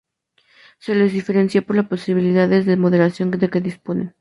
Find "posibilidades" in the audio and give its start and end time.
1.85-2.65